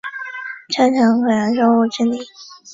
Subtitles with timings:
[0.69, 2.19] 加强可燃物清理